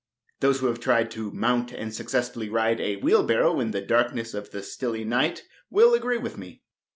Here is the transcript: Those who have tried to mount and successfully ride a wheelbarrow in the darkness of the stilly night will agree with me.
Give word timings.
Those 0.39 0.59
who 0.61 0.65
have 0.65 0.79
tried 0.79 1.11
to 1.11 1.29
mount 1.29 1.71
and 1.71 1.93
successfully 1.93 2.49
ride 2.49 2.81
a 2.81 2.95
wheelbarrow 2.95 3.59
in 3.59 3.69
the 3.69 3.81
darkness 3.81 4.33
of 4.33 4.49
the 4.49 4.63
stilly 4.63 5.05
night 5.05 5.43
will 5.69 5.93
agree 5.93 6.17
with 6.17 6.39
me. 6.39 6.63